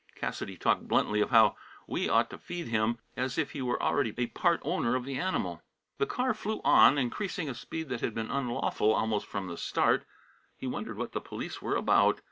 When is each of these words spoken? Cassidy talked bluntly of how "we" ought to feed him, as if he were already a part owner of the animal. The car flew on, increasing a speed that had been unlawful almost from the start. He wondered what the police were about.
Cassidy 0.15 0.57
talked 0.57 0.87
bluntly 0.87 1.21
of 1.21 1.29
how 1.29 1.55
"we" 1.85 2.09
ought 2.09 2.31
to 2.31 2.39
feed 2.39 2.69
him, 2.69 2.97
as 3.15 3.37
if 3.37 3.51
he 3.51 3.61
were 3.61 3.79
already 3.79 4.11
a 4.17 4.25
part 4.25 4.59
owner 4.63 4.95
of 4.95 5.05
the 5.05 5.19
animal. 5.19 5.61
The 5.99 6.07
car 6.07 6.33
flew 6.33 6.59
on, 6.63 6.97
increasing 6.97 7.47
a 7.47 7.53
speed 7.53 7.87
that 7.89 8.01
had 8.01 8.15
been 8.15 8.31
unlawful 8.31 8.93
almost 8.95 9.27
from 9.27 9.45
the 9.45 9.57
start. 9.57 10.07
He 10.57 10.65
wondered 10.65 10.97
what 10.97 11.11
the 11.11 11.21
police 11.21 11.61
were 11.61 11.75
about. 11.75 12.19